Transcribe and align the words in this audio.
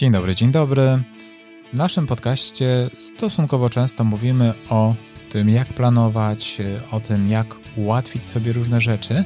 Dzień 0.00 0.12
dobry, 0.12 0.34
dzień 0.34 0.52
dobry. 0.52 1.02
W 1.72 1.76
naszym 1.76 2.06
podcaście 2.06 2.90
stosunkowo 2.98 3.70
często 3.70 4.04
mówimy 4.04 4.54
o 4.68 4.94
tym, 5.32 5.48
jak 5.48 5.68
planować, 5.68 6.58
o 6.90 7.00
tym, 7.00 7.28
jak 7.28 7.56
ułatwić 7.76 8.26
sobie 8.26 8.52
różne 8.52 8.80
rzeczy, 8.80 9.24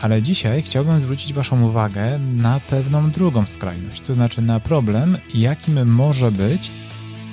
ale 0.00 0.22
dzisiaj 0.22 0.62
chciałbym 0.62 1.00
zwrócić 1.00 1.32
Waszą 1.32 1.62
uwagę 1.62 2.18
na 2.18 2.60
pewną 2.60 3.10
drugą 3.10 3.46
skrajność, 3.46 4.00
to 4.00 4.14
znaczy 4.14 4.42
na 4.42 4.60
problem, 4.60 5.18
jakim 5.34 5.86
może 5.92 6.30
być 6.30 6.70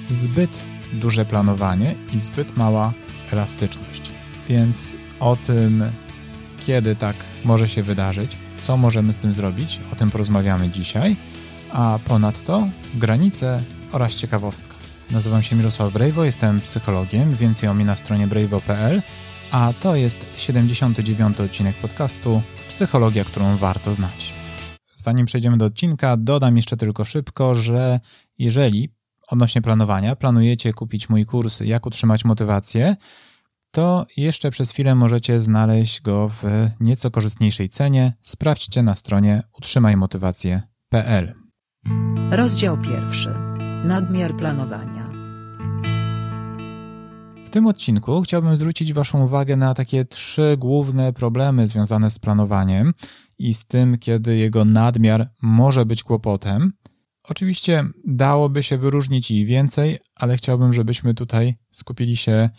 zbyt 0.09 0.59
duże 0.93 1.25
planowanie 1.25 1.95
i 2.13 2.19
zbyt 2.19 2.57
mała 2.57 2.93
elastyczność. 3.31 4.11
Więc 4.49 4.93
o 5.19 5.35
tym, 5.35 5.83
kiedy 6.65 6.95
tak 6.95 7.15
może 7.45 7.67
się 7.67 7.83
wydarzyć, 7.83 8.37
co 8.61 8.77
możemy 8.77 9.13
z 9.13 9.17
tym 9.17 9.33
zrobić, 9.33 9.79
o 9.93 9.95
tym 9.95 10.11
porozmawiamy 10.11 10.69
dzisiaj, 10.69 11.15
a 11.73 11.99
ponadto 12.05 12.67
granice 12.95 13.63
oraz 13.91 14.15
ciekawostka. 14.15 14.73
Nazywam 15.11 15.43
się 15.43 15.55
Mirosław 15.55 15.93
Brejwo, 15.93 16.23
jestem 16.23 16.61
psychologiem, 16.61 17.35
więcej 17.35 17.69
o 17.69 17.73
mnie 17.73 17.85
na 17.85 17.95
stronie 17.95 18.27
brejwo.pl, 18.27 19.01
a 19.51 19.73
to 19.81 19.95
jest 19.95 20.25
79. 20.37 21.39
odcinek 21.39 21.75
podcastu 21.75 22.41
Psychologia, 22.69 23.23
którą 23.23 23.57
warto 23.57 23.93
znać. 23.93 24.33
Zanim 24.95 25.25
przejdziemy 25.25 25.57
do 25.57 25.65
odcinka, 25.65 26.17
dodam 26.17 26.57
jeszcze 26.57 26.77
tylko 26.77 27.05
szybko, 27.05 27.55
że 27.55 27.99
jeżeli 28.37 28.89
odnośnie 29.27 29.61
planowania 29.61 30.15
planujecie 30.15 30.73
kupić 30.73 31.09
mój 31.09 31.25
kurs 31.25 31.59
Jak 31.59 31.85
utrzymać 31.85 32.25
motywację, 32.25 32.95
to 33.71 34.05
jeszcze 34.17 34.51
przez 34.51 34.71
chwilę 34.71 34.95
możecie 34.95 35.41
znaleźć 35.41 36.01
go 36.01 36.29
w 36.29 36.43
nieco 36.79 37.11
korzystniejszej 37.11 37.69
cenie. 37.69 38.13
Sprawdźcie 38.21 38.83
na 38.83 38.95
stronie 38.95 39.43
utrzymajmotywację.pl. 39.57 41.42
Rozdział 42.31 42.77
pierwszy. 42.81 43.29
Nadmiar 43.85 44.37
planowania. 44.37 45.09
W 47.45 47.49
tym 47.49 47.67
odcinku 47.67 48.21
chciałbym 48.21 48.57
zwrócić 48.57 48.93
Waszą 48.93 49.23
uwagę 49.23 49.55
na 49.55 49.73
takie 49.73 50.05
trzy 50.05 50.55
główne 50.57 51.13
problemy 51.13 51.67
związane 51.67 52.09
z 52.09 52.19
planowaniem 52.19 52.93
i 53.39 53.53
z 53.53 53.65
tym, 53.65 53.97
kiedy 53.97 54.37
jego 54.37 54.65
nadmiar 54.65 55.29
może 55.41 55.85
być 55.85 56.03
kłopotem. 56.03 56.73
Oczywiście 57.23 57.85
dałoby 58.05 58.63
się 58.63 58.77
wyróżnić 58.77 59.31
i 59.31 59.45
więcej, 59.45 59.99
ale 60.15 60.37
chciałbym, 60.37 60.73
żebyśmy 60.73 61.13
tutaj 61.13 61.55
skupili 61.71 62.17
się 62.17 62.49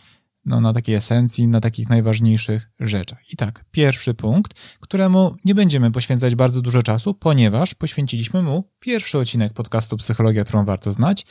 no, 0.46 0.60
na 0.60 0.72
takiej 0.72 0.94
esencji, 0.94 1.48
na 1.48 1.60
takich 1.60 1.88
najważniejszych 1.88 2.70
rzeczach. 2.80 3.32
I 3.32 3.36
tak, 3.36 3.64
pierwszy 3.70 4.14
punkt, 4.14 4.54
któremu 4.80 5.36
nie 5.44 5.54
będziemy 5.54 5.90
poświęcać 5.90 6.34
bardzo 6.34 6.60
dużo 6.60 6.82
czasu, 6.82 7.14
ponieważ 7.14 7.74
poświęciliśmy 7.74 8.42
mu 8.42 8.70
pierwszy 8.80 9.18
odcinek 9.18 9.52
podcastu 9.52 9.96
Psychologia, 9.96 10.44
którą 10.44 10.64
warto 10.64 10.92
znać, 10.92 11.26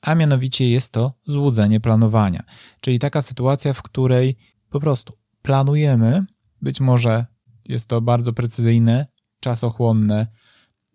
a 0.00 0.14
mianowicie 0.14 0.70
jest 0.70 0.92
to 0.92 1.12
złudzenie 1.26 1.80
planowania. 1.80 2.42
Czyli 2.80 2.98
taka 2.98 3.22
sytuacja, 3.22 3.74
w 3.74 3.82
której 3.82 4.36
po 4.70 4.80
prostu 4.80 5.18
planujemy, 5.42 6.24
być 6.62 6.80
może 6.80 7.26
jest 7.68 7.88
to 7.88 8.00
bardzo 8.00 8.32
precyzyjne, 8.32 9.06
czasochłonne 9.40 10.26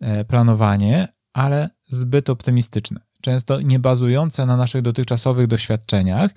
e, 0.00 0.24
planowanie, 0.24 1.08
ale 1.32 1.70
zbyt 1.88 2.30
optymistyczne. 2.30 3.00
Często 3.22 3.60
nie 3.60 3.78
bazujące 3.78 4.46
na 4.46 4.56
naszych 4.56 4.82
dotychczasowych 4.82 5.46
doświadczeniach, 5.46 6.30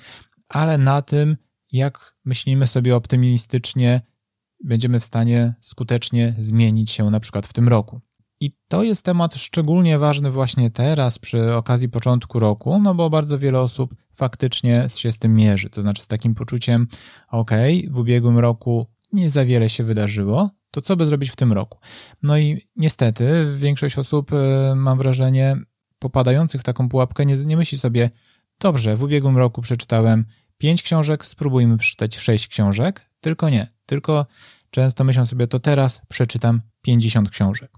ale 0.52 0.78
na 0.78 1.02
tym, 1.02 1.38
jak 1.72 2.16
myślimy 2.26 2.68
sobie 2.68 2.96
optymistycznie, 2.96 4.02
będziemy 4.64 5.00
w 5.00 5.06
stanie 5.06 5.54
skutecznie 5.62 6.34
zmienić 6.40 6.92
się 6.92 7.10
na 7.10 7.20
przykład 7.20 7.46
w 7.46 7.54
tym 7.54 7.68
roku. 7.68 8.02
I 8.40 8.52
to 8.68 8.84
jest 8.84 9.06
temat 9.06 9.36
szczególnie 9.36 10.00
ważny 10.00 10.32
właśnie 10.32 10.72
teraz, 10.72 11.20
przy 11.20 11.56
okazji 11.56 11.90
początku 11.90 12.40
roku, 12.40 12.80
no 12.80 12.96
bo 12.96 13.10
bardzo 13.10 13.40
wiele 13.40 13.60
osób 13.60 13.96
faktycznie 14.14 14.88
się 14.96 15.12
z 15.12 15.20
tym 15.20 15.36
mierzy. 15.36 15.70
To 15.70 15.82
znaczy 15.82 16.04
z 16.04 16.08
takim 16.08 16.36
poczuciem, 16.36 16.88
ok, 17.30 17.52
w 17.90 17.98
ubiegłym 17.98 18.40
roku 18.40 18.88
nie 19.14 19.30
za 19.30 19.46
wiele 19.46 19.70
się 19.70 19.84
wydarzyło, 19.84 20.50
to 20.72 20.82
co 20.82 20.96
by 20.96 21.06
zrobić 21.06 21.30
w 21.30 21.36
tym 21.36 21.54
roku? 21.54 21.78
No 22.24 22.38
i 22.38 22.68
niestety 22.76 23.56
większość 23.58 23.98
osób, 23.98 24.34
e, 24.34 24.74
mam 24.76 24.98
wrażenie, 24.98 25.58
popadających 26.00 26.62
w 26.62 26.64
taką 26.64 26.90
pułapkę 26.90 27.26
nie, 27.26 27.36
nie 27.38 27.58
myśli 27.58 27.78
sobie, 27.78 28.10
dobrze, 28.62 28.98
w 28.98 29.04
ubiegłym 29.04 29.38
roku 29.38 29.62
przeczytałem 29.62 30.26
pięć 30.58 30.84
książek, 30.84 31.26
spróbujmy 31.26 31.78
przeczytać 31.78 32.18
sześć 32.18 32.48
książek, 32.48 33.10
tylko 33.22 33.50
nie, 33.50 33.68
tylko 33.86 34.26
często 34.70 35.04
myślą 35.04 35.26
sobie, 35.26 35.48
to 35.48 35.60
teraz 35.60 36.02
przeczytam 36.10 36.62
50 36.82 37.30
książek. 37.30 37.72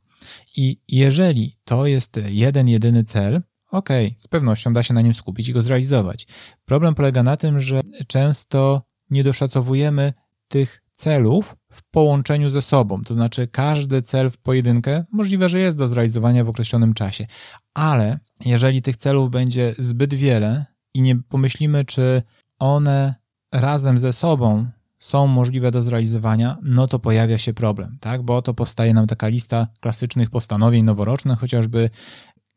I 0.58 0.82
jeżeli 0.88 1.58
to 1.64 1.86
jest 1.86 2.20
jeden, 2.26 2.68
jedyny 2.68 3.04
cel, 3.04 3.42
ok, 3.72 3.90
z 4.18 4.28
pewnością 4.28 4.74
da 4.74 4.84
się 4.84 4.94
na 4.94 5.02
nim 5.02 5.14
skupić 5.14 5.48
i 5.48 5.54
go 5.54 5.62
zrealizować. 5.62 6.28
Problem 6.66 6.96
polega 6.96 7.24
na 7.24 7.38
tym, 7.38 7.60
że 7.60 7.82
często 8.08 8.82
nie 9.10 9.24
doszacowujemy 9.24 10.14
tych 10.48 10.84
celów 10.96 11.56
w 11.72 11.84
połączeniu 11.84 12.50
ze 12.50 12.62
sobą. 12.62 13.02
To 13.02 13.14
znaczy, 13.14 13.48
każdy 13.48 14.02
cel 14.02 14.30
w 14.30 14.38
pojedynkę 14.38 15.06
możliwe, 15.12 15.50
że 15.50 15.60
jest 15.60 15.78
do 15.78 15.88
zrealizowania 15.88 16.44
w 16.44 16.50
określonym 16.50 16.94
czasie, 16.94 17.26
ale 17.74 18.20
jeżeli 18.46 18.82
tych 18.82 18.98
celów 18.98 19.32
będzie 19.32 19.76
zbyt 19.78 20.14
wiele 20.14 20.73
i 20.94 21.02
nie 21.02 21.16
pomyślimy, 21.16 21.86
czy 21.86 22.22
one 22.60 23.16
razem 23.52 24.00
ze 24.00 24.14
sobą 24.14 24.68
są 25.00 25.28
możliwe 25.28 25.72
do 25.72 25.82
zrealizowania, 25.82 26.58
no 26.62 26.88
to 26.88 27.00
pojawia 27.00 27.38
się 27.38 27.54
problem, 27.54 27.98
tak? 28.00 28.22
Bo 28.22 28.36
oto 28.36 28.54
powstaje 28.54 28.94
nam 28.94 29.08
taka 29.08 29.28
lista 29.28 29.68
klasycznych 29.80 30.30
postanowień 30.30 30.84
noworocznych, 30.86 31.40
chociażby, 31.40 31.90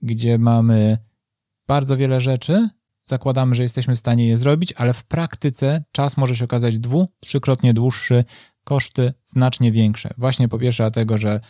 gdzie 0.03 0.39
mamy 0.39 0.99
bardzo 1.67 1.97
wiele 1.97 2.21
rzeczy, 2.21 2.69
zakładamy, 3.05 3.55
że 3.55 3.63
jesteśmy 3.63 3.97
w 3.97 3.99
stanie 3.99 4.29
je 4.29 4.39
zrobić, 4.39 4.73
ale 4.73 4.95
w 4.95 5.05
praktyce 5.05 5.85
czas 5.93 6.17
może 6.17 6.37
się 6.37 6.45
okazać 6.45 6.79
dwu, 6.79 7.09
trzykrotnie 7.21 7.75
dłuższy, 7.75 8.25
koszty 8.65 9.13
znacznie 9.25 9.73
większe. 9.73 10.15
Właśnie 10.19 10.49
po 10.49 10.59
pierwsze 10.59 10.83
dlatego, 10.83 11.19
że 11.19 11.41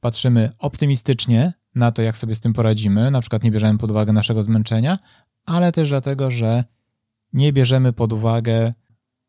patrzymy 0.00 0.52
optymistycznie 0.58 1.52
na 1.74 1.92
to, 1.92 2.02
jak 2.02 2.16
sobie 2.16 2.34
z 2.34 2.40
tym 2.40 2.52
poradzimy, 2.52 3.10
na 3.10 3.20
przykład 3.20 3.44
nie 3.44 3.50
bierzemy 3.50 3.78
pod 3.78 3.90
uwagę 3.90 4.12
naszego 4.12 4.42
zmęczenia, 4.42 4.98
ale 5.44 5.72
też 5.72 5.88
dlatego, 5.88 6.30
że 6.30 6.64
nie 7.32 7.52
bierzemy 7.52 7.92
pod 7.92 8.12
uwagę, 8.12 8.72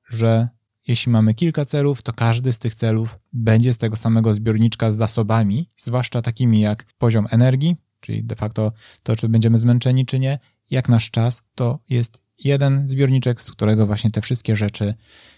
że 0.09 0.49
jeśli 0.87 1.11
mamy 1.11 1.33
kilka 1.33 1.65
celów, 1.65 2.01
to 2.01 2.13
każdy 2.13 2.53
z 2.53 2.59
tych 2.59 2.75
celów 2.75 3.19
będzie 3.33 3.73
z 3.73 3.77
tego 3.77 3.95
samego 3.95 4.33
zbiorniczka 4.33 4.91
z 4.91 4.97
zasobami, 4.97 5.69
zwłaszcza 5.77 6.21
takimi 6.21 6.59
jak 6.59 6.85
poziom 6.97 7.27
energii, 7.29 7.75
czyli 7.99 8.23
de 8.23 8.35
facto 8.35 8.71
to, 9.03 9.15
czy 9.15 9.29
będziemy 9.29 9.59
zmęczeni, 9.59 10.05
czy 10.05 10.19
nie, 10.19 10.39
jak 10.71 10.89
nasz 10.89 11.11
czas, 11.11 11.43
to 11.55 11.79
jest 11.89 12.21
jeden 12.43 12.87
zbiorniczek, 12.87 13.41
z 13.41 13.51
którego 13.51 13.87
właśnie 13.87 14.11
te 14.11 14.21
wszystkie 14.21 14.55
rzeczy, 14.55 14.93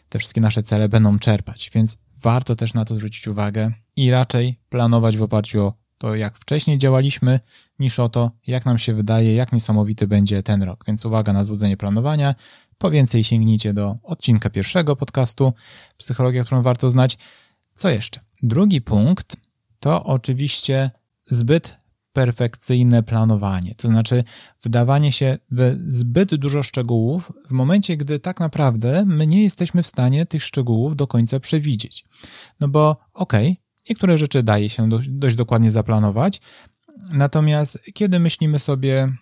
te 0.09 0.19
wszystkie 0.19 0.41
nasze 0.41 0.63
cele 0.63 0.89
będą 0.89 1.19
czerpać. 1.19 1.72
Więc 1.73 1.97
warto 2.22 2.56
też 2.56 2.73
na 2.73 2.85
to 2.85 2.95
zwrócić 2.95 3.28
uwagę 3.28 3.72
i 3.95 4.12
raczej 4.12 4.59
planować 4.69 5.17
w 5.17 5.23
oparciu 5.23 5.62
o 5.62 5.73
to, 6.03 6.16
jak 6.16 6.38
wcześniej 6.38 6.78
działaliśmy, 6.78 7.40
niż 7.80 8.00
o 8.00 8.09
to, 8.09 8.31
jak 8.47 8.66
nam 8.66 8.78
się 8.78 8.94
wydaje, 8.94 9.36
jak 9.36 9.53
niesamowity 9.53 10.08
będzie 10.08 10.44
ten 10.44 10.64
rok. 10.64 10.84
Więc 10.88 11.06
uwaga 11.06 11.34
na 11.34 11.44
złudzenie 11.44 11.78
planowania. 11.78 12.36
Po 12.78 12.91
więcej 12.91 13.24
sięgnijcie 13.24 13.74
do 13.74 13.97
odcinka 14.03 14.50
pierwszego 14.50 14.96
podcastu 14.96 15.53
Psychologia, 15.97 16.44
którą 16.44 16.62
warto 16.62 16.90
znać. 16.90 17.18
Co 17.75 17.90
jeszcze? 17.90 18.19
Drugi 18.42 18.81
punkt 18.81 19.36
to 19.80 20.03
oczywiście 20.03 20.92
zbyt 21.25 21.78
perfekcyjne 22.13 23.03
planowanie, 23.03 23.75
to 23.75 23.88
znaczy 23.88 24.24
wdawanie 24.63 25.12
się 25.12 25.38
w 25.52 25.78
zbyt 25.88 26.36
dużo 26.36 26.63
szczegółów 26.63 27.31
w 27.47 27.52
momencie, 27.52 27.97
gdy 27.97 28.19
tak 28.19 28.40
naprawdę 28.40 29.06
my 29.06 29.28
nie 29.28 29.44
jesteśmy 29.44 29.84
w 29.84 29.88
stanie 29.88 30.25
tych 30.25 30.44
szczegółów 30.44 30.96
do 30.96 31.08
końca 31.08 31.40
przewidzieć. 31.40 32.06
No 32.59 32.68
bo 32.68 32.97
okej, 33.13 33.52
okay, 33.52 33.62
niektóre 33.89 34.17
rzeczy 34.17 34.44
daje 34.44 34.69
się 34.69 34.89
dość, 34.89 35.09
dość 35.09 35.35
dokładnie 35.35 35.71
zaplanować, 35.71 36.41
natomiast 37.11 37.79
kiedy 37.94 38.19
myślimy 38.19 38.59
sobie 38.59 39.13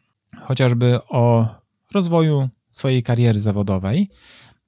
chociażby 0.42 1.00
o 1.10 1.48
rozwoju 1.94 2.50
swojej 2.70 3.04
kariery 3.04 3.40
zawodowej, 3.40 4.10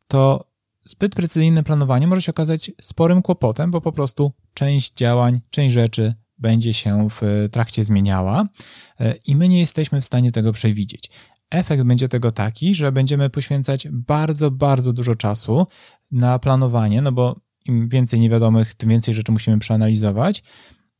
to 0.08 0.46
zbyt 0.86 1.16
precyzyjne 1.16 1.64
planowanie 1.64 2.08
może 2.08 2.22
się 2.22 2.32
okazać 2.32 2.72
sporym 2.82 3.22
kłopotem, 3.22 3.72
bo 3.72 3.82
po 3.82 3.92
prostu 3.92 4.32
część 4.54 4.94
działań, 4.94 5.42
część 5.50 5.74
rzeczy 5.74 6.14
będzie 6.38 6.74
się 6.74 7.08
w 7.10 7.48
trakcie 7.52 7.84
zmieniała 7.84 8.46
e, 9.00 9.16
i 9.28 9.36
my 9.36 9.50
nie 9.50 9.60
jesteśmy 9.60 10.02
w 10.02 10.06
stanie 10.06 10.32
tego 10.32 10.54
przewidzieć. 10.54 11.10
Efekt 11.50 11.84
będzie 11.84 12.10
tego 12.10 12.32
taki, 12.32 12.76
że 12.76 12.92
będziemy 12.92 13.30
poświęcać 13.30 13.88
bardzo, 13.92 14.52
bardzo 14.52 14.94
dużo 14.94 15.16
czasu 15.16 15.68
na 16.12 16.40
planowanie, 16.40 17.02
no 17.02 17.12
bo 17.12 17.40
im 17.66 17.90
więcej 17.90 18.20
niewiadomych, 18.20 18.74
tym 18.74 18.90
więcej 18.90 19.14
rzeczy 19.14 19.32
musimy 19.32 19.60
przeanalizować, 19.60 20.44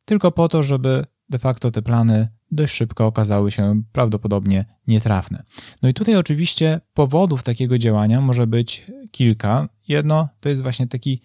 tylko 0.06 0.32
po 0.32 0.50
to, 0.50 0.64
żeby 0.64 1.06
de 1.30 1.40
facto 1.40 1.72
te 1.72 1.82
plany 1.82 2.28
dość 2.52 2.74
szybko 2.74 3.06
okazały 3.06 3.52
się 3.52 3.82
prawdopodobnie 3.92 4.66
nietrafne. 4.88 5.44
No 5.82 5.90
i 5.90 5.94
tutaj 5.94 6.16
oczywiście 6.16 6.82
powodów 6.94 7.44
takiego 7.44 7.78
działania 7.78 8.22
może 8.22 8.48
być 8.48 8.86
kilka. 9.12 9.70
Jedno 9.88 10.30
to 10.40 10.50
jest 10.50 10.62
właśnie 10.62 10.88
taki 10.88 11.22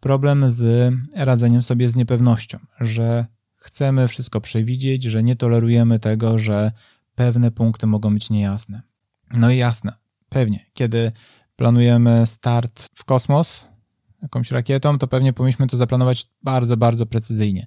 problem 0.00 0.50
z 0.50 0.92
radzeniem 1.14 1.62
sobie 1.62 1.88
z 1.88 1.96
niepewnością, 1.96 2.58
że 2.80 3.26
chcemy 3.56 4.08
wszystko 4.08 4.40
przewidzieć, 4.40 5.04
że 5.04 5.22
nie 5.22 5.36
tolerujemy 5.36 5.98
tego, 5.98 6.38
że 6.38 6.72
pewne 7.14 7.50
punkty 7.50 7.86
mogą 7.86 8.14
być 8.14 8.30
niejasne. 8.30 8.82
No 9.34 9.50
i 9.50 9.56
jasne, 9.56 9.92
pewnie, 10.28 10.66
kiedy 10.72 11.12
planujemy 11.56 12.26
start 12.26 12.88
w 12.94 13.04
kosmos 13.04 13.66
jakąś 14.22 14.50
rakietą, 14.50 14.98
to 14.98 15.08
pewnie 15.08 15.32
powinniśmy 15.32 15.66
to 15.66 15.76
zaplanować 15.76 16.26
bardzo, 16.42 16.76
bardzo 16.76 17.06
precyzyjnie. 17.06 17.66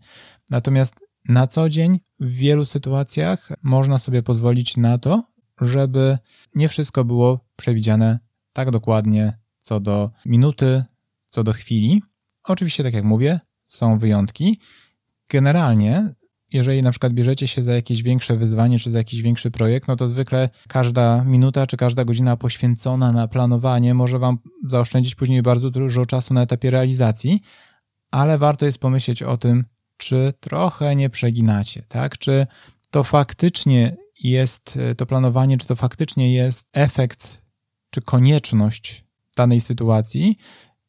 Natomiast 0.49 0.95
na 1.29 1.47
co 1.47 1.69
dzień 1.69 1.99
w 2.19 2.31
wielu 2.31 2.65
sytuacjach 2.65 3.51
można 3.63 3.97
sobie 3.97 4.23
pozwolić 4.23 4.77
na 4.77 4.97
to, 4.97 5.23
żeby 5.61 6.17
nie 6.55 6.69
wszystko 6.69 7.05
było 7.05 7.39
przewidziane 7.55 8.19
tak 8.53 8.71
dokładnie 8.71 9.39
co 9.59 9.79
do 9.79 10.11
minuty, 10.25 10.83
co 11.29 11.43
do 11.43 11.53
chwili. 11.53 12.03
Oczywiście, 12.43 12.83
tak 12.83 12.93
jak 12.93 13.03
mówię, 13.03 13.39
są 13.63 13.97
wyjątki. 13.97 14.59
Generalnie, 15.29 16.13
jeżeli 16.53 16.81
na 16.81 16.91
przykład 16.91 17.13
bierzecie 17.13 17.47
się 17.47 17.63
za 17.63 17.73
jakieś 17.73 18.03
większe 18.03 18.35
wyzwanie 18.35 18.79
czy 18.79 18.91
za 18.91 18.97
jakiś 18.97 19.21
większy 19.21 19.51
projekt, 19.51 19.87
no 19.87 19.95
to 19.95 20.07
zwykle 20.07 20.49
każda 20.67 21.23
minuta 21.23 21.67
czy 21.67 21.77
każda 21.77 22.05
godzina 22.05 22.37
poświęcona 22.37 23.11
na 23.11 23.27
planowanie 23.27 23.93
może 23.93 24.19
Wam 24.19 24.37
zaoszczędzić 24.67 25.15
później 25.15 25.41
bardzo 25.41 25.71
dużo 25.71 26.05
czasu 26.05 26.33
na 26.33 26.41
etapie 26.41 26.71
realizacji, 26.71 27.41
ale 28.11 28.37
warto 28.37 28.65
jest 28.65 28.77
pomyśleć 28.77 29.23
o 29.23 29.37
tym, 29.37 29.65
czy 29.97 30.33
trochę 30.39 30.95
nie 30.95 31.09
przeginacie, 31.09 31.83
tak? 31.87 32.17
Czy 32.17 32.47
to 32.91 33.03
faktycznie 33.03 33.95
jest 34.23 34.79
to 34.97 35.05
planowanie, 35.05 35.57
czy 35.57 35.67
to 35.67 35.75
faktycznie 35.75 36.33
jest 36.33 36.67
efekt, 36.73 37.41
czy 37.89 38.01
konieczność 38.01 39.05
danej 39.35 39.61
sytuacji, 39.61 40.37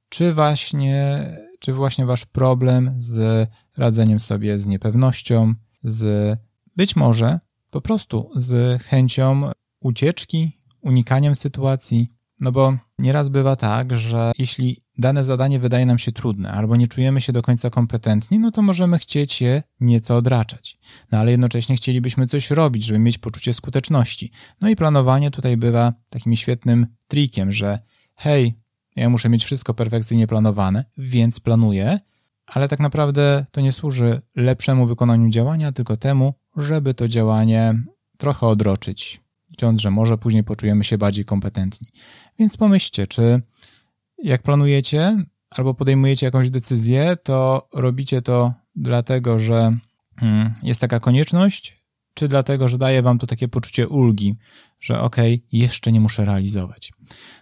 czy 0.08 0.34
właśnie, 0.34 1.26
czy 1.60 1.72
właśnie 1.72 2.06
wasz 2.06 2.26
problem 2.26 2.94
z 2.96 3.49
radzeniem 3.79 4.21
sobie 4.21 4.59
z 4.59 4.67
niepewnością, 4.67 5.55
z 5.82 6.38
być 6.76 6.97
może 6.97 7.41
po 7.71 7.81
prostu 7.81 8.31
z 8.37 8.82
chęcią 8.82 9.50
ucieczki, 9.81 10.59
unikaniem 10.81 11.37
sytuacji. 11.37 12.11
No 12.41 12.53
bo 12.53 12.76
nieraz 12.99 13.29
bywa 13.29 13.56
tak, 13.56 13.97
że 13.97 14.32
jeśli 14.38 14.85
dane 14.99 15.25
zadanie 15.25 15.59
wydaje 15.59 15.87
nam 15.87 15.99
się 15.99 16.12
trudne 16.12 16.53
albo 16.53 16.76
nie 16.76 16.88
czujemy 16.88 17.21
się 17.21 17.32
do 17.32 17.43
końca 17.43 17.71
kompetentni, 17.71 18.38
no 18.38 18.50
to 18.50 18.62
możemy 18.62 18.99
chcieć 18.99 19.41
je 19.41 19.62
nieco 19.81 20.17
odraczać. 20.17 20.79
No 21.12 21.19
ale 21.19 21.31
jednocześnie 21.31 21.77
chcielibyśmy 21.77 22.27
coś 22.27 22.50
robić, 22.50 22.85
żeby 22.85 22.99
mieć 22.99 23.19
poczucie 23.19 23.55
skuteczności. 23.55 24.31
No 24.61 24.69
i 24.69 24.77
planowanie 24.77 25.31
tutaj 25.31 25.56
bywa 25.56 25.93
takim 26.11 26.37
świetnym 26.37 26.87
trikiem, 27.09 27.53
że 27.53 27.79
hej, 28.15 28.55
ja 28.97 29.09
muszę 29.09 29.29
mieć 29.29 29.44
wszystko 29.44 29.75
perfekcyjnie 29.75 30.27
planowane, 30.27 30.85
więc 30.99 31.41
planuję, 31.41 32.00
ale 32.55 32.69
tak 32.69 32.81
naprawdę 32.81 33.47
to 33.51 33.61
nie 33.61 33.73
służy 33.73 34.23
lepszemu 34.37 34.87
wykonaniu 34.87 35.31
działania, 35.31 35.73
tylko 35.73 35.97
temu, 35.97 36.35
żeby 36.56 36.95
to 36.95 37.09
działanie 37.09 37.83
trochę 38.19 38.47
odroczyć, 38.47 39.21
licząc, 39.51 39.81
że 39.81 39.91
może 39.91 40.19
później 40.19 40.45
poczujemy 40.45 40.85
się 40.85 40.99
bardziej 40.99 41.25
kompetentni. 41.25 41.89
Więc 42.39 42.56
pomyślcie, 42.56 43.06
czy 43.06 43.43
jak 44.19 44.43
planujecie 44.43 45.17
albo 45.51 45.75
podejmujecie 45.75 46.27
jakąś 46.27 46.51
decyzję, 46.51 47.17
to 47.23 47.69
robicie 47.73 48.23
to 48.23 48.55
dlatego, 48.77 49.39
że 49.39 49.77
hmm, 50.17 50.55
jest 50.62 50.81
taka 50.81 51.01
konieczność, 51.01 51.83
czy 52.14 52.28
dlatego, 52.28 52.69
że 52.69 52.78
daje 52.78 53.02
wam 53.02 53.19
to 53.19 53.26
takie 53.26 53.49
poczucie 53.49 53.88
ulgi, 53.88 54.37
że 54.81 55.00
okej, 55.00 55.34
okay, 55.34 55.46
jeszcze 55.52 55.93
nie 55.93 56.00
muszę 56.00 56.25
realizować. 56.25 56.93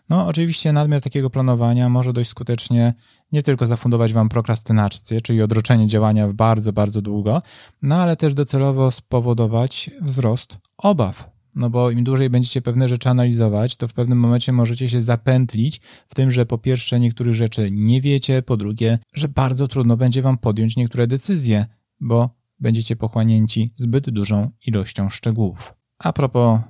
No, 0.09 0.27
oczywiście 0.27 0.73
nadmiar 0.73 1.03
takiego 1.03 1.31
planowania 1.31 1.89
może 1.89 2.13
dość 2.13 2.31
skutecznie 2.31 2.95
nie 3.33 3.43
tylko 3.43 3.67
zafundować 3.67 4.13
wam 4.13 4.29
prokrastynację, 4.29 5.21
czyli 5.21 5.43
odroczenie 5.43 5.87
działania 5.87 6.33
bardzo, 6.33 6.73
bardzo 6.73 7.03
długo, 7.03 7.43
no 7.83 7.97
ale 7.97 8.17
też 8.17 8.35
docelowo 8.35 8.91
spowodować 8.91 9.91
wzrost 10.03 10.59
obaw. 10.79 11.33
No 11.55 11.71
bo 11.71 11.91
im 11.91 12.05
dłużej 12.05 12.31
będziecie 12.31 12.63
pewne 12.63 12.89
rzeczy 12.89 13.09
analizować, 13.09 13.77
to 13.77 13.89
w 13.89 13.93
pewnym 13.93 14.19
momencie 14.19 14.53
możecie 14.53 14.89
się 14.89 15.03
zapętlić 15.03 15.81
w 16.09 16.15
tym, 16.15 16.31
że 16.31 16.47
po 16.47 16.59
pierwsze 16.59 17.01
niektórych 17.01 17.35
rzeczy 17.35 17.69
nie 17.73 18.01
wiecie, 18.01 18.43
po 18.43 18.57
drugie, 18.57 18.99
że 19.15 19.29
bardzo 19.29 19.69
trudno 19.69 19.97
będzie 19.97 20.23
wam 20.23 20.39
podjąć 20.39 20.77
niektóre 20.77 21.07
decyzje, 21.07 21.67
bo 22.01 22.42
będziecie 22.63 22.97
pochłanięci 22.97 23.73
zbyt 23.77 24.11
dużą 24.11 24.51
ilością 24.67 25.11
szczegółów. 25.11 25.75
A 25.99 26.13
propos 26.13 26.61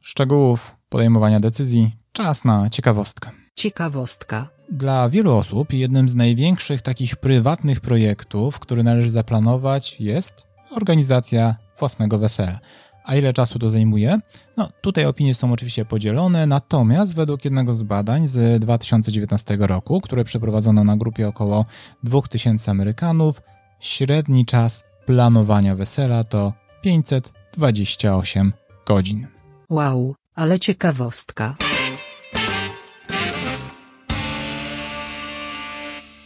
szczegółów 0.00 0.76
podejmowania 0.88 1.40
decyzji, 1.40 1.96
czas 2.12 2.44
na 2.44 2.70
ciekawostkę. 2.70 3.30
Ciekawostka. 3.54 4.48
Dla 4.72 5.08
wielu 5.08 5.34
osób 5.34 5.72
jednym 5.72 6.08
z 6.08 6.14
największych 6.14 6.82
takich 6.82 7.16
prywatnych 7.16 7.80
projektów, 7.80 8.58
który 8.58 8.82
należy 8.82 9.10
zaplanować, 9.10 10.00
jest 10.00 10.46
organizacja 10.70 11.56
własnego 11.78 12.18
wesela. 12.18 12.58
A 13.04 13.16
ile 13.16 13.32
czasu 13.32 13.58
to 13.58 13.70
zajmuje? 13.70 14.18
No, 14.56 14.68
tutaj 14.80 15.04
opinie 15.04 15.34
są 15.34 15.52
oczywiście 15.52 15.84
podzielone, 15.84 16.46
natomiast 16.46 17.14
według 17.14 17.44
jednego 17.44 17.74
z 17.74 17.82
badań 17.82 18.26
z 18.26 18.60
2019 18.60 19.56
roku, 19.60 20.00
które 20.00 20.24
przeprowadzono 20.24 20.84
na 20.84 20.96
grupie 20.96 21.28
około 21.28 21.64
2000 22.02 22.70
Amerykanów, 22.70 23.42
średni 23.80 24.46
czas 24.46 24.84
planowania 25.06 25.74
wesela 25.74 26.24
to 26.24 26.52
528 26.82 28.52
godzin. 28.86 29.26
Wow, 29.70 30.14
ale 30.34 30.58
ciekawostka. 30.60 31.56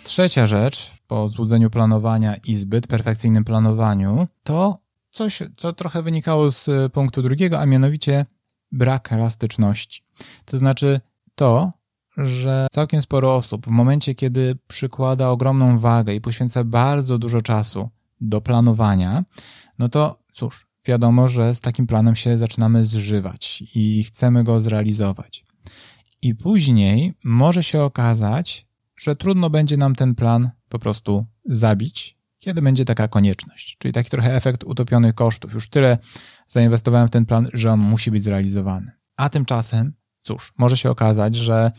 Trzecia 0.05 0.47
rzecz 0.47 0.93
po 1.07 1.29
złudzeniu 1.29 1.71
planowania 1.71 2.37
i 2.37 2.57
zbyt 2.57 2.87
perfekcyjnym 2.87 3.45
planowaniu 3.45 4.29
to 4.43 4.79
coś, 5.11 5.43
co 5.57 5.73
trochę 5.73 6.03
wynikało 6.03 6.51
z 6.51 6.93
punktu 6.93 7.23
drugiego, 7.23 7.61
a 7.61 7.67
mianowicie 7.67 8.27
brak 8.73 9.13
elastyczności. 9.13 10.03
To 10.45 10.59
znaczy 10.59 11.01
to, 11.35 11.73
że 12.17 12.67
całkiem 12.73 13.03
sporo 13.03 13.35
osób 13.35 13.67
w 13.67 13.71
momencie, 13.71 14.15
kiedy 14.15 14.59
przykłada 14.69 15.29
ogromną 15.29 15.79
wagę 15.79 16.15
i 16.15 16.21
poświęca 16.21 16.65
bardzo 16.65 17.19
dużo 17.19 17.43
czasu 17.43 17.89
do 18.21 18.41
planowania, 18.41 19.25
no 19.79 19.89
to 19.89 20.19
cóż, 20.33 20.67
wiadomo, 20.85 21.29
że 21.29 21.55
z 21.55 21.61
takim 21.61 21.87
planem 21.87 22.17
się 22.17 22.39
zaczynamy 22.39 22.85
zżywać 22.85 23.65
i 23.75 24.05
chcemy 24.05 24.45
go 24.45 24.61
zrealizować. 24.61 25.45
I 26.23 26.35
później 26.35 27.15
może 27.25 27.63
się 27.63 27.83
okazać, 27.83 28.67
że 28.97 29.17
trudno 29.17 29.51
będzie 29.51 29.77
nam 29.77 29.95
ten 29.95 30.15
plan 30.15 30.51
po 30.69 30.79
prostu 30.79 31.27
zabić, 31.45 32.19
kiedy 32.39 32.63
będzie 32.63 32.85
taka 32.85 33.09
konieczność. 33.09 33.77
Czyli 33.79 33.93
taki 33.93 34.11
trochę 34.11 34.35
efekt 34.35 34.65
utopionych 34.65 35.15
kosztów. 35.15 35.55
Już 35.55 35.69
tyle 35.69 35.99
zainwestowałem 36.49 37.09
w 37.09 37.11
ten 37.11 37.27
plan, 37.27 37.49
że 37.53 37.73
on 37.73 37.81
musi 37.81 38.11
być 38.11 38.23
zrealizowany. 38.23 38.93
A 39.17 39.29
tymczasem, 39.29 39.93
cóż, 40.23 40.53
może 40.59 40.77
się 40.77 40.91
okazać, 40.91 41.37
że 41.37 41.73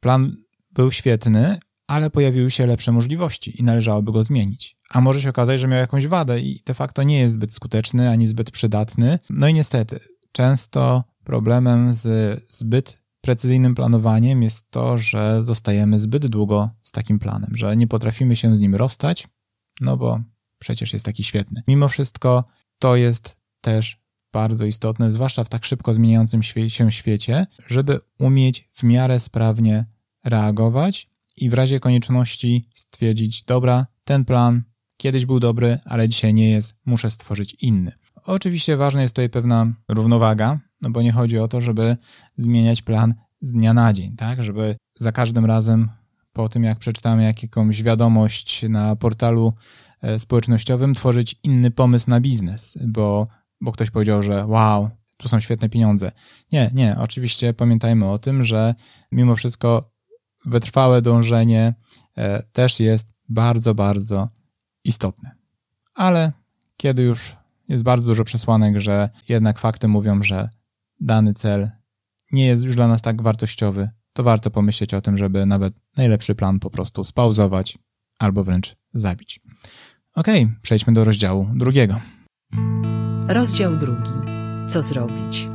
plan 0.00 0.36
był 0.70 0.92
świetny, 0.92 1.58
ale 1.86 2.10
pojawiły 2.10 2.50
się 2.50 2.66
lepsze 2.66 2.92
możliwości 2.92 3.60
i 3.60 3.64
należałoby 3.64 4.12
go 4.12 4.22
zmienić. 4.22 4.76
A 4.94 5.00
może 5.00 5.20
się 5.20 5.30
okazać, 5.30 5.60
że 5.60 5.68
miał 5.68 5.78
jakąś 5.78 6.06
wadę 6.06 6.40
i 6.40 6.62
de 6.66 6.74
facto 6.74 7.02
nie 7.02 7.18
jest 7.18 7.34
zbyt 7.34 7.52
skuteczny 7.52 8.10
ani 8.10 8.26
zbyt 8.26 8.50
przydatny. 8.50 9.18
No 9.30 9.48
i 9.48 9.54
niestety, 9.54 10.00
często 10.32 11.04
problemem 11.24 11.94
z 11.94 12.06
zbyt 12.48 13.02
precyzyjnym 13.20 13.74
planowaniem 13.74 14.42
jest 14.42 14.70
to, 14.70 14.98
że 14.98 15.44
zostajemy 15.44 15.98
zbyt 15.98 16.26
długo 16.26 16.70
z 16.82 16.92
takim 16.92 17.18
planem, 17.18 17.50
że 17.56 17.76
nie 17.76 17.86
potrafimy 17.86 18.36
się 18.36 18.56
z 18.56 18.60
nim 18.60 18.74
rozstać, 18.74 19.28
no 19.80 19.96
bo 19.96 20.20
przecież 20.58 20.92
jest 20.92 21.04
taki 21.04 21.24
świetny. 21.24 21.62
Mimo 21.68 21.88
wszystko 21.88 22.44
to 22.78 22.96
jest 22.96 23.36
też 23.60 24.04
bardzo 24.32 24.64
istotne, 24.64 25.12
zwłaszcza 25.12 25.44
w 25.44 25.48
tak 25.48 25.64
szybko 25.64 25.94
zmieniającym 25.94 26.42
się 26.42 26.90
świecie, 26.90 27.46
żeby 27.66 28.00
umieć 28.18 28.68
w 28.72 28.82
miarę 28.82 29.20
sprawnie 29.20 29.86
reagować 30.24 31.10
i 31.36 31.50
w 31.50 31.54
razie 31.54 31.80
konieczności 31.80 32.68
stwierdzić, 32.74 33.44
dobra, 33.44 33.86
ten 34.04 34.24
plan 34.24 34.62
kiedyś 34.96 35.26
był 35.26 35.40
dobry, 35.40 35.78
ale 35.84 36.08
dzisiaj 36.08 36.34
nie 36.34 36.50
jest, 36.50 36.74
muszę 36.86 37.10
stworzyć 37.10 37.56
inny. 37.60 37.92
Oczywiście 38.24 38.76
ważna 38.76 39.02
jest 39.02 39.14
tutaj 39.14 39.30
pewna 39.30 39.74
równowaga, 39.88 40.60
no 40.80 40.90
bo 40.90 41.02
nie 41.02 41.12
chodzi 41.12 41.38
o 41.38 41.48
to, 41.48 41.60
żeby 41.60 41.96
zmieniać 42.36 42.82
plan 42.82 43.14
z 43.40 43.52
dnia 43.52 43.74
na 43.74 43.92
dzień, 43.92 44.16
tak? 44.16 44.42
Żeby 44.42 44.76
za 44.94 45.12
każdym 45.12 45.44
razem 45.44 45.88
po 46.32 46.48
tym, 46.48 46.64
jak 46.64 46.78
przeczytamy 46.78 47.34
jakąś 47.42 47.82
wiadomość 47.82 48.68
na 48.68 48.96
portalu 48.96 49.52
e, 50.02 50.18
społecznościowym, 50.18 50.94
tworzyć 50.94 51.36
inny 51.42 51.70
pomysł 51.70 52.10
na 52.10 52.20
biznes, 52.20 52.74
bo, 52.88 53.26
bo 53.60 53.72
ktoś 53.72 53.90
powiedział, 53.90 54.22
że 54.22 54.46
wow, 54.46 54.90
tu 55.16 55.28
są 55.28 55.40
świetne 55.40 55.68
pieniądze. 55.68 56.12
Nie, 56.52 56.70
nie, 56.74 56.96
oczywiście 56.98 57.54
pamiętajmy 57.54 58.10
o 58.10 58.18
tym, 58.18 58.44
że 58.44 58.74
mimo 59.12 59.36
wszystko 59.36 59.90
wytrwałe 60.44 61.02
dążenie 61.02 61.74
e, 62.16 62.42
też 62.42 62.80
jest 62.80 63.14
bardzo, 63.28 63.74
bardzo 63.74 64.28
istotne. 64.84 65.30
Ale 65.94 66.32
kiedy 66.76 67.02
już 67.02 67.36
jest 67.68 67.82
bardzo 67.82 68.06
dużo 68.06 68.24
przesłanek, 68.24 68.80
że 68.80 69.10
jednak 69.28 69.58
fakty 69.58 69.88
mówią, 69.88 70.22
że 70.22 70.48
dany 71.00 71.34
cel 71.34 71.70
nie 72.32 72.46
jest 72.46 72.64
już 72.64 72.76
dla 72.76 72.88
nas 72.88 73.02
tak 73.02 73.22
wartościowy, 73.22 73.88
to 74.12 74.22
warto 74.22 74.50
pomyśleć 74.50 74.94
o 74.94 75.00
tym, 75.00 75.18
żeby 75.18 75.46
nawet 75.46 75.74
najlepszy 75.96 76.34
plan 76.34 76.60
po 76.60 76.70
prostu 76.70 77.04
spauzować 77.04 77.78
albo 78.18 78.44
wręcz 78.44 78.76
zabić. 78.94 79.40
Ok, 80.14 80.26
przejdźmy 80.62 80.92
do 80.92 81.04
rozdziału 81.04 81.48
drugiego. 81.54 82.00
Rozdział 83.28 83.76
drugi. 83.76 84.10
Co 84.68 84.82
zrobić? 84.82 85.48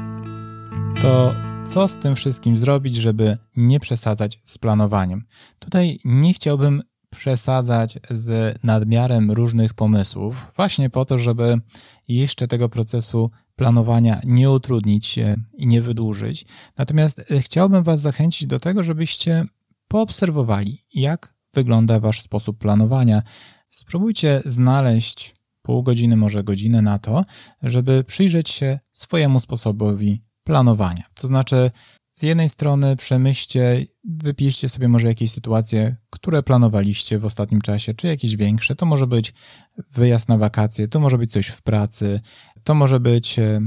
To 1.02 1.36
co 1.66 1.88
z 1.88 1.96
tym 1.96 2.16
wszystkim 2.16 2.58
zrobić, 2.58 2.96
żeby 2.96 3.38
nie 3.56 3.80
przesadzać 3.80 4.40
z 4.46 4.58
planowaniem? 4.58 5.24
Tutaj 5.60 6.00
nie 6.06 6.34
chciałbym 6.34 6.82
przesadzać 7.10 8.00
z 8.10 8.58
nadmiarem 8.63 9.32
różnych 9.32 9.74
pomysłów, 9.74 10.51
właśnie 10.56 10.89
po 10.89 11.06
to, 11.06 11.20
żeby 11.20 11.62
jeszcze 12.08 12.48
tego 12.48 12.70
procesu 12.70 13.32
planowania 13.56 14.22
nie 14.25 14.51
utrudnić 14.51 15.20
i 15.54 15.68
nie 15.68 15.82
wydłużyć. 15.82 16.46
Natomiast 16.78 17.22
chciałbym 17.39 17.84
Was 17.84 18.01
zachęcić 18.01 18.48
do 18.48 18.60
tego, 18.60 18.84
żebyście 18.84 19.46
poobserwowali, 19.88 20.86
jak 20.94 21.34
wygląda 21.54 22.00
Wasz 22.00 22.22
sposób 22.22 22.58
planowania. 22.58 23.22
Spróbujcie 23.70 24.42
znaleźć 24.46 25.36
pół 25.62 25.84
godziny, 25.84 26.18
może 26.18 26.44
godzinę 26.44 26.82
na 26.82 27.00
to, 27.00 27.25
żeby 27.63 28.04
przyjrzeć 28.04 28.50
się 28.50 28.80
swojemu 28.92 29.39
sposobowi 29.39 30.22
planowania. 30.44 31.04
To 31.13 31.28
znaczy, 31.28 31.72
z 32.20 32.24
jednej 32.24 32.50
strony 32.50 32.96
przemyślcie, 32.96 33.86
wypiszcie 34.04 34.70
sobie 34.70 34.88
może 34.88 35.08
jakieś 35.08 35.32
sytuacje, 35.32 35.96
które 36.10 36.44
planowaliście 36.44 37.20
w 37.20 37.26
ostatnim 37.26 37.62
czasie, 37.62 37.94
czy 37.94 38.08
jakieś 38.08 38.36
większe. 38.36 38.76
To 38.76 38.86
może 38.86 39.08
być 39.08 39.34
wyjazd 39.92 40.30
na 40.30 40.38
wakacje, 40.38 40.88
to 40.88 41.00
może 41.00 41.18
być 41.18 41.32
coś 41.32 41.48
w 41.48 41.62
pracy, 41.62 42.22
to 42.64 42.76
może 42.76 43.00
być 43.00 43.40
e, 43.40 43.62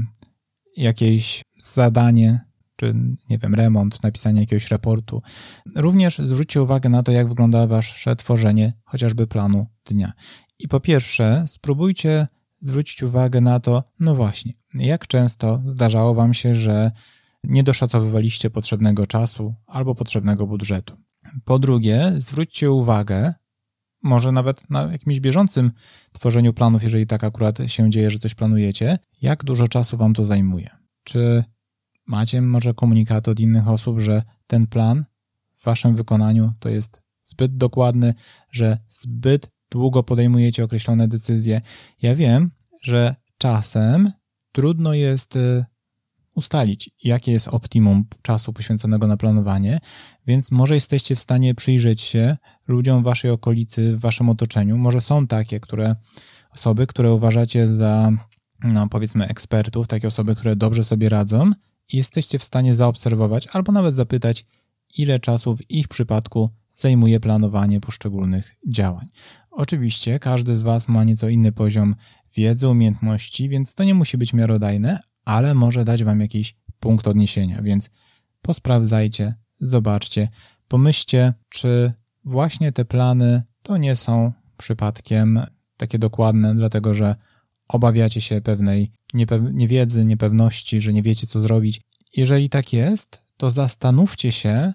jakieś 0.77 1.41
zadanie, 1.63 2.45
czy 2.75 2.95
nie 3.29 3.37
wiem, 3.37 3.55
remont, 3.55 4.03
napisanie 4.03 4.41
jakiegoś 4.41 4.71
raportu. 4.71 5.21
Również 5.75 6.17
zwróćcie 6.17 6.61
uwagę 6.61 6.89
na 6.89 7.03
to, 7.03 7.11
jak 7.11 7.29
wygląda 7.29 7.67
wasze 7.67 8.15
tworzenie 8.15 8.73
chociażby 8.83 9.27
planu 9.27 9.67
dnia. 9.85 10.13
I 10.59 10.67
po 10.67 10.79
pierwsze, 10.79 11.45
spróbujcie 11.47 12.27
zwrócić 12.59 13.03
uwagę 13.03 13.41
na 13.41 13.59
to, 13.59 13.83
no 13.99 14.15
właśnie, 14.15 14.53
jak 14.73 15.07
często 15.07 15.61
zdarzało 15.65 16.13
wam 16.13 16.33
się, 16.33 16.55
że 16.55 16.91
nie 17.43 17.63
doszacowywaliście 17.63 18.49
potrzebnego 18.49 19.07
czasu 19.07 19.55
albo 19.67 19.95
potrzebnego 19.95 20.47
budżetu. 20.47 20.97
Po 21.45 21.59
drugie, 21.59 22.13
zwróćcie 22.17 22.71
uwagę, 22.71 23.33
może 24.03 24.31
nawet 24.31 24.69
na 24.69 24.91
jakimś 24.91 25.19
bieżącym 25.19 25.71
tworzeniu 26.11 26.53
planów, 26.53 26.83
jeżeli 26.83 27.07
tak 27.07 27.23
akurat 27.23 27.59
się 27.67 27.89
dzieje, 27.89 28.11
że 28.11 28.19
coś 28.19 28.35
planujecie, 28.35 28.99
jak 29.21 29.43
dużo 29.43 29.67
czasu 29.67 29.97
wam 29.97 30.13
to 30.13 30.25
zajmuje. 30.25 30.69
Czy 31.03 31.43
macie 32.05 32.41
może 32.41 32.73
komunikat 32.73 33.27
od 33.27 33.39
innych 33.39 33.67
osób, 33.67 33.99
że 33.99 34.23
ten 34.47 34.67
plan 34.67 35.05
w 35.55 35.65
waszym 35.65 35.95
wykonaniu 35.95 36.51
to 36.59 36.69
jest 36.69 37.03
zbyt 37.21 37.57
dokładny, 37.57 38.13
że 38.51 38.77
zbyt 38.89 39.51
długo 39.71 40.03
podejmujecie 40.03 40.63
określone 40.63 41.07
decyzje. 41.07 41.61
Ja 42.01 42.15
wiem, 42.15 42.51
że 42.81 43.15
czasem 43.37 44.11
trudno 44.51 44.93
jest 44.93 45.35
y, 45.35 45.65
ustalić, 46.35 46.89
jakie 47.03 47.31
jest 47.31 47.47
optimum 47.47 48.05
czasu 48.21 48.53
poświęconego 48.53 49.07
na 49.07 49.17
planowanie, 49.17 49.79
więc 50.27 50.51
może 50.51 50.75
jesteście 50.75 51.15
w 51.15 51.19
stanie 51.19 51.55
przyjrzeć 51.55 52.01
się 52.01 52.37
ludziom 52.67 53.01
w 53.01 53.05
waszej 53.05 53.31
okolicy, 53.31 53.97
w 53.97 53.99
waszym 53.99 54.29
otoczeniu. 54.29 54.77
Może 54.77 55.01
są 55.01 55.27
takie, 55.27 55.59
które 55.59 55.95
osoby, 56.53 56.87
które 56.87 57.13
uważacie 57.13 57.67
za, 57.67 58.11
no 58.63 58.89
powiedzmy, 58.89 59.27
ekspertów, 59.27 59.87
takie 59.87 60.07
osoby, 60.07 60.35
które 60.35 60.55
dobrze 60.55 60.83
sobie 60.83 61.09
radzą 61.09 61.51
i 61.93 61.97
jesteście 61.97 62.39
w 62.39 62.43
stanie 62.43 62.75
zaobserwować 62.75 63.47
albo 63.47 63.71
nawet 63.71 63.95
zapytać, 63.95 64.45
ile 64.97 65.19
czasu 65.19 65.55
w 65.55 65.71
ich 65.71 65.87
przypadku 65.87 66.49
zajmuje 66.73 67.19
planowanie 67.19 67.79
poszczególnych 67.79 68.55
działań. 68.67 69.07
Oczywiście 69.51 70.19
każdy 70.19 70.55
z 70.55 70.61
Was 70.61 70.87
ma 70.89 71.03
nieco 71.03 71.29
inny 71.29 71.51
poziom 71.51 71.95
wiedzy, 72.35 72.67
umiejętności, 72.67 73.49
więc 73.49 73.75
to 73.75 73.83
nie 73.83 73.93
musi 73.93 74.17
być 74.17 74.33
miarodajne, 74.33 74.99
ale 75.25 75.53
może 75.53 75.85
dać 75.85 76.03
Wam 76.03 76.19
jakiś 76.19 76.55
punkt 76.79 77.07
odniesienia, 77.07 77.61
więc 77.61 77.89
posprawdzajcie, 78.41 79.35
zobaczcie, 79.59 80.29
pomyślcie, 80.67 81.33
czy 81.49 81.93
właśnie 82.25 82.71
te 82.71 82.85
plany 82.85 83.43
to 83.63 83.77
nie 83.77 83.95
są 83.95 84.31
przypadkiem 84.57 85.41
takie 85.77 85.99
dokładne, 85.99 86.55
dlatego 86.55 86.95
że 86.95 87.15
obawiacie 87.67 88.21
się 88.21 88.41
pewnej 88.41 88.91
niewiedzy, 89.53 90.05
niepewności, 90.05 90.81
że 90.81 90.93
nie 90.93 91.03
wiecie, 91.03 91.27
co 91.27 91.41
zrobić. 91.41 91.81
Jeżeli 92.17 92.49
tak 92.49 92.73
jest, 92.73 93.25
to 93.37 93.51
zastanówcie 93.51 94.31
się, 94.31 94.73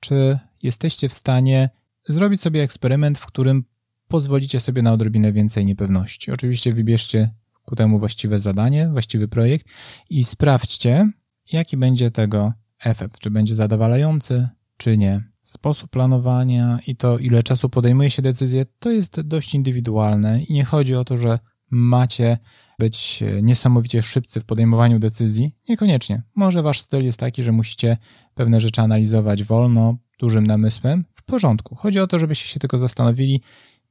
czy 0.00 0.38
jesteście 0.62 1.08
w 1.08 1.14
stanie 1.14 1.70
zrobić 2.08 2.40
sobie 2.40 2.62
eksperyment, 2.62 3.18
w 3.18 3.26
którym 3.26 3.64
pozwolicie 4.08 4.60
sobie 4.60 4.82
na 4.82 4.92
odrobinę 4.92 5.32
więcej 5.32 5.66
niepewności. 5.66 6.32
Oczywiście 6.32 6.72
wybierzcie 6.72 7.30
ku 7.64 7.76
temu 7.76 7.98
właściwe 7.98 8.38
zadanie, 8.38 8.88
właściwy 8.88 9.28
projekt 9.28 9.66
i 10.10 10.24
sprawdźcie, 10.24 11.10
jaki 11.52 11.76
będzie 11.76 12.10
tego 12.10 12.52
efekt. 12.84 13.18
Czy 13.18 13.30
będzie 13.30 13.54
zadowalający, 13.54 14.48
czy 14.76 14.98
nie. 14.98 15.24
Sposób 15.42 15.90
planowania 15.90 16.78
i 16.86 16.96
to, 16.96 17.18
ile 17.18 17.42
czasu 17.42 17.68
podejmuje 17.68 18.10
się 18.10 18.22
decyzję, 18.22 18.64
to 18.78 18.90
jest 18.90 19.20
dość 19.20 19.54
indywidualne 19.54 20.42
i 20.42 20.52
nie 20.52 20.64
chodzi 20.64 20.94
o 20.94 21.04
to, 21.04 21.16
że 21.16 21.38
macie 21.70 22.38
być 22.78 23.22
niesamowicie 23.42 24.02
szybcy 24.02 24.40
w 24.40 24.44
podejmowaniu 24.44 24.98
decyzji. 24.98 25.56
Niekoniecznie. 25.68 26.22
Może 26.34 26.62
wasz 26.62 26.80
styl 26.80 27.04
jest 27.04 27.18
taki, 27.18 27.42
że 27.42 27.52
musicie 27.52 27.96
pewne 28.34 28.60
rzeczy 28.60 28.80
analizować 28.80 29.44
wolno, 29.44 29.96
dużym 30.18 30.46
namysłem. 30.46 31.04
W 31.14 31.22
porządku. 31.22 31.74
Chodzi 31.74 32.00
o 32.00 32.06
to, 32.06 32.18
żebyście 32.18 32.48
się 32.48 32.60
tylko 32.60 32.78
zastanowili, 32.78 33.40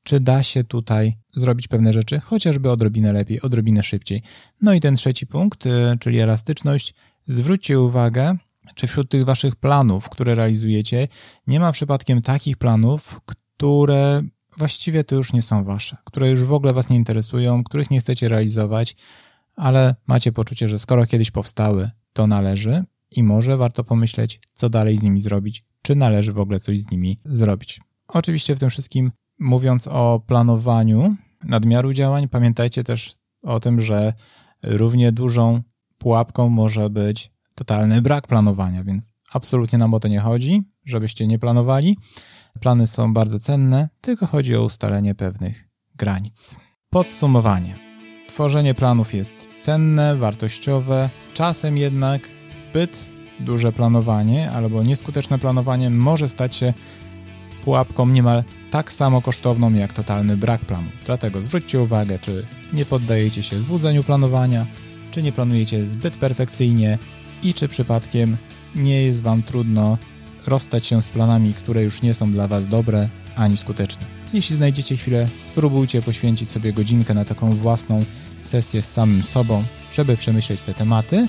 czy 0.04 0.20
da 0.20 0.44
się 0.44 0.64
tutaj 0.64 1.18
zrobić 1.34 1.68
pewne 1.68 1.94
rzeczy, 1.94 2.20
chociażby 2.20 2.72
odrobinę 2.72 3.14
lepiej, 3.14 3.42
odrobinę 3.42 3.84
szybciej. 3.84 4.22
No 4.62 4.74
i 4.74 4.80
ten 4.80 4.96
trzeci 4.96 5.28
punkt, 5.28 5.66
y, 5.66 5.70
czyli 6.00 6.20
elastyczność. 6.20 6.94
Zwróćcie 7.26 7.80
uwagę, 7.80 8.38
czy 8.76 8.88
wśród 8.88 9.10
tych 9.10 9.26
waszych 9.26 9.56
planów, 9.56 10.10
które 10.10 10.36
realizujecie, 10.36 11.08
nie 11.48 11.60
ma 11.60 11.72
przypadkiem 11.72 12.22
takich 12.22 12.58
planów, 12.58 13.22
które 13.26 14.24
właściwie 14.58 15.04
to 15.04 15.16
już 15.16 15.34
nie 15.34 15.42
są 15.42 15.64
wasze, 15.64 15.98
które 16.04 16.30
już 16.30 16.44
w 16.44 16.54
ogóle 16.54 16.74
was 16.74 16.90
nie 16.90 16.96
interesują, 16.96 17.64
których 17.64 17.92
nie 17.92 18.00
chcecie 18.00 18.30
realizować, 18.30 18.96
ale 19.56 19.96
macie 20.08 20.32
poczucie, 20.32 20.68
że 20.68 20.80
skoro 20.80 21.06
kiedyś 21.06 21.32
powstały, 21.32 21.90
to 22.14 22.28
należy 22.28 22.84
i 23.12 23.24
może 23.24 23.58
warto 23.58 23.84
pomyśleć, 23.84 24.40
co 24.54 24.70
dalej 24.70 24.98
z 24.98 25.04
nimi 25.04 25.22
zrobić, 25.22 25.64
czy 25.82 25.96
należy 25.96 26.34
w 26.34 26.40
ogóle 26.40 26.60
coś 26.60 26.82
z 26.82 26.92
nimi 26.92 27.18
zrobić. 27.26 27.82
Oczywiście 28.08 28.56
w 28.56 28.60
tym 28.60 28.70
wszystkim 28.70 29.12
mówiąc 29.40 29.88
o 29.88 30.22
planowaniu 30.28 31.16
nadmiaru 31.44 31.94
działań, 31.94 32.28
pamiętajcie 32.28 32.84
też 32.84 33.16
o 33.42 33.60
tym, 33.60 33.82
że 33.82 34.14
równie 34.64 35.12
dużą 35.12 35.62
pułapką 35.98 36.50
może 36.50 36.90
być 36.90 37.32
totalny 37.56 38.02
brak 38.02 38.28
planowania, 38.28 38.84
więc 38.84 39.14
absolutnie 39.34 39.80
nam 39.80 39.94
o 39.94 40.00
to 40.00 40.08
nie 40.08 40.20
chodzi, 40.20 40.64
żebyście 40.86 41.28
nie 41.28 41.40
planowali. 41.40 41.98
Plany 42.60 42.88
są 42.88 43.14
bardzo 43.14 43.40
cenne, 43.40 43.90
tylko 44.02 44.28
chodzi 44.28 44.56
o 44.56 44.64
ustalenie 44.64 45.16
pewnych 45.16 45.70
granic. 45.96 46.56
Podsumowanie. 46.90 47.76
Tworzenie 48.28 48.74
planów 48.74 49.14
jest 49.14 49.36
cenne, 49.62 50.16
wartościowe, 50.16 51.10
czasem 51.34 51.78
jednak 51.78 52.30
zbyt 52.58 53.10
duże 53.40 53.72
planowanie 53.72 54.52
albo 54.52 54.84
nieskuteczne 54.84 55.40
planowanie 55.40 55.90
może 55.90 56.30
stać 56.30 56.56
się 56.56 56.74
pułapką 57.64 58.08
niemal 58.08 58.44
tak 58.72 58.92
samo 58.92 59.22
kosztowną 59.22 59.74
jak 59.74 59.94
totalny 59.94 60.38
brak 60.38 60.62
planu. 60.62 60.90
Dlatego 61.06 61.42
zwróćcie 61.42 61.82
uwagę, 61.82 62.20
czy 62.20 62.46
nie 62.74 62.86
poddajecie 62.86 63.44
się 63.44 63.62
złudzeniu 63.62 64.04
planowania, 64.04 64.66
czy 65.12 65.24
nie 65.24 65.32
planujecie 65.32 65.86
zbyt 65.86 66.18
perfekcyjnie 66.18 66.98
i 67.44 67.54
czy 67.54 67.68
przypadkiem 67.68 68.38
nie 68.76 69.04
jest 69.04 69.22
Wam 69.22 69.44
trudno 69.44 69.98
rozstać 70.48 70.86
się 70.86 71.02
z 71.02 71.10
planami, 71.10 71.54
które 71.54 71.84
już 71.84 72.02
nie 72.02 72.14
są 72.14 72.32
dla 72.32 72.48
Was 72.48 72.68
dobre 72.68 73.10
ani 73.36 73.58
skuteczne. 73.58 74.06
Jeśli 74.34 74.56
znajdziecie 74.56 74.98
chwilę, 74.98 75.28
spróbujcie 75.38 76.02
poświęcić 76.02 76.50
sobie 76.50 76.74
godzinkę 76.74 77.14
na 77.14 77.26
taką 77.26 77.52
własną 77.52 78.04
sesję 78.42 78.82
z 78.82 78.92
samym 78.92 79.24
sobą, 79.24 79.64
żeby 79.94 80.18
przemyśleć 80.18 80.62
te 80.62 80.74
tematy. 80.74 81.28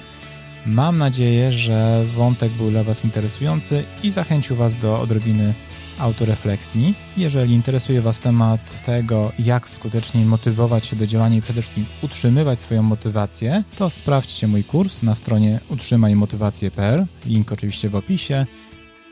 Mam 0.67 0.99
nadzieję, 0.99 1.53
że 1.53 2.05
wątek 2.15 2.53
był 2.53 2.71
dla 2.71 2.85
Was 2.85 3.05
interesujący 3.05 3.85
i 4.03 4.11
zachęcił 4.11 4.57
Was 4.57 4.77
do 4.77 5.01
odrobiny 5.01 5.55
autorefleksji. 5.99 6.95
Jeżeli 7.17 7.55
interesuje 7.55 8.03
Was 8.03 8.21
temat 8.21 8.83
tego, 8.87 9.33
jak 9.39 9.69
skutecznie 9.69 10.27
motywować 10.27 10.87
się 10.87 10.97
do 10.97 11.07
działania 11.07 11.37
i 11.37 11.43
przede 11.43 11.63
wszystkim 11.63 11.87
utrzymywać 12.03 12.61
swoją 12.61 12.83
motywację, 12.83 13.65
to 13.79 13.91
sprawdźcie 13.91 14.49
mój 14.49 14.65
kurs 14.65 15.03
na 15.03 15.15
stronie 15.15 15.61
utrzymajmotywację.pl. 15.69 17.07
Link 17.27 17.53
oczywiście 17.53 17.91
w 17.91 17.95
opisie. 17.95 18.47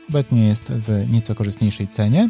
Obecnie 0.09 0.47
jest 0.47 0.71
w 0.71 1.09
nieco 1.09 1.35
korzystniejszej 1.35 1.87
cenie. 1.87 2.29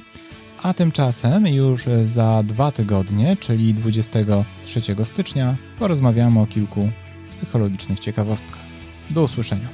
A 0.63 0.74
tymczasem 0.74 1.48
już 1.48 1.86
za 2.06 2.44
dwa 2.44 2.72
tygodnie, 2.72 3.38
czyli 3.39 3.74
23 3.74 4.82
stycznia, 5.03 5.56
porozmawiamy 5.80 6.39
o 6.39 6.48
kilku 6.48 6.89
psychologicznych 7.32 8.00
ciekawostkach. 8.00 8.73
Do 9.10 9.24
usłyszenia. 9.24 9.67